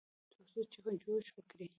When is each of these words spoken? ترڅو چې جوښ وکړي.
ترڅو 0.29 0.61
چې 0.71 0.79
جوښ 1.01 1.27
وکړي. 1.33 1.67